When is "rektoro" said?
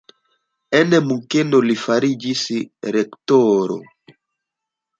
2.97-3.79